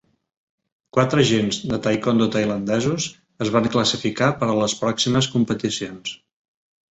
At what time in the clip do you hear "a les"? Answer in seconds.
4.55-4.77